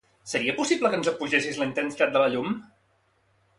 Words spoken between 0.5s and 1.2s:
possible que ens